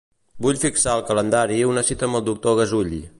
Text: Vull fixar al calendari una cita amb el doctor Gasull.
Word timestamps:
Vull 0.45 0.57
fixar 0.61 0.93
al 0.95 1.03
calendari 1.11 1.61
una 1.75 1.87
cita 1.91 2.09
amb 2.09 2.21
el 2.21 2.25
doctor 2.31 2.61
Gasull. 2.61 2.97